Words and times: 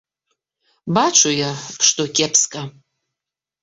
Бачу 0.99 1.29
я, 1.35 1.51
што 1.91 2.01
кепска. 2.17 2.69